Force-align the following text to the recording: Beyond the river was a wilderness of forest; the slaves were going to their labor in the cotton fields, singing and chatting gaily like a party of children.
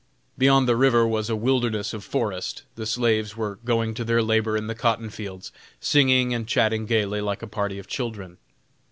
Beyond 0.35 0.67
the 0.67 0.75
river 0.75 1.05
was 1.07 1.29
a 1.29 1.35
wilderness 1.35 1.93
of 1.93 2.03
forest; 2.03 2.63
the 2.73 2.87
slaves 2.87 3.37
were 3.37 3.59
going 3.63 3.93
to 3.93 4.03
their 4.03 4.23
labor 4.23 4.57
in 4.57 4.65
the 4.65 4.73
cotton 4.73 5.11
fields, 5.11 5.51
singing 5.79 6.33
and 6.33 6.47
chatting 6.47 6.87
gaily 6.87 7.21
like 7.21 7.43
a 7.43 7.47
party 7.47 7.77
of 7.77 7.85
children. 7.85 8.39